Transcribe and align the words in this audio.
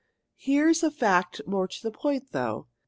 "Here's 0.37 0.81
a 0.81 0.89
fact 0.89 1.41
more 1.45 1.67
to 1.67 1.83
the 1.83 1.91
point, 1.91 2.31
though. 2.31 2.65